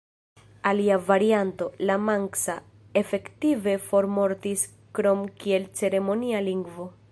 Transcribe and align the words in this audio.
Alia 0.69 0.97
varianto, 1.09 1.67
la 1.87 1.97
manksa, 2.05 2.55
efektive 3.03 3.77
formortis 3.91 4.67
krom 4.99 5.25
kiel 5.45 5.71
ceremonia 5.83 6.45
lingvo. 6.51 6.91